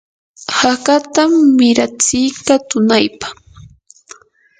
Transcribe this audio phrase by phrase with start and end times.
[0.59, 3.27] hakatam miratsiyka tunaypa.